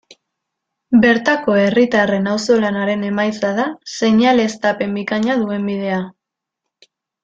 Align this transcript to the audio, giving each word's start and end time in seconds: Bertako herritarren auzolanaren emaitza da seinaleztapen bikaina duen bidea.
Bertako 1.03 1.57
herritarren 1.65 2.31
auzolanaren 2.33 3.05
emaitza 3.11 3.53
da 3.61 3.69
seinaleztapen 4.01 5.01
bikaina 5.01 5.41
duen 5.47 5.73
bidea. 5.73 6.05